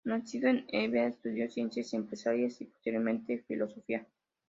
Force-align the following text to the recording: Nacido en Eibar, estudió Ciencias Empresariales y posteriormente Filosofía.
Nacido 0.03 0.47
en 0.49 0.65
Eibar, 0.69 1.05
estudió 1.09 1.47
Ciencias 1.47 1.93
Empresariales 1.93 2.59
y 2.59 2.65
posteriormente 2.65 3.43
Filosofía. 3.47 4.07